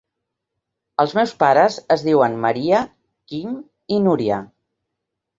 Els 1.01 1.11
meus 1.17 1.33
pares 1.43 1.75
es 1.95 2.03
diuen 2.07 2.37
Maria, 2.45 2.79
Quim 3.33 3.51
i 3.97 4.01
Núria. 4.07 4.41